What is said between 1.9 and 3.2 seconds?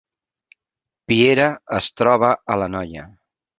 troba a l’Anoia